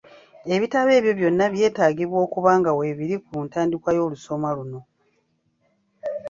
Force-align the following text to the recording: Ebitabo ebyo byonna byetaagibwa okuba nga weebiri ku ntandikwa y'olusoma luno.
Ebitabo 0.55 0.89
ebyo 0.97 1.11
byonna 1.19 1.45
byetaagibwa 1.53 2.17
okuba 2.25 2.51
nga 2.59 2.71
weebiri 2.77 3.15
ku 3.25 3.33
ntandikwa 3.45 3.89
y'olusoma 3.97 4.49
luno. 4.55 4.79